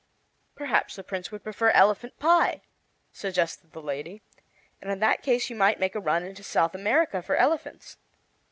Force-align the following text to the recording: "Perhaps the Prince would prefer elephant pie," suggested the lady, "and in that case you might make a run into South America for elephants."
"Perhaps 0.55 0.95
the 0.95 1.03
Prince 1.03 1.31
would 1.31 1.43
prefer 1.43 1.69
elephant 1.69 2.17
pie," 2.17 2.63
suggested 3.11 3.71
the 3.71 3.83
lady, 3.83 4.23
"and 4.81 4.89
in 4.91 4.97
that 4.99 5.21
case 5.21 5.47
you 5.47 5.55
might 5.55 5.79
make 5.79 5.93
a 5.93 5.99
run 5.99 6.23
into 6.23 6.41
South 6.41 6.73
America 6.73 7.21
for 7.21 7.35
elephants." 7.35 7.97